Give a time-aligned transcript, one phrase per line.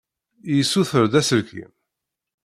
[0.55, 1.71] Yessuter-d aselkim.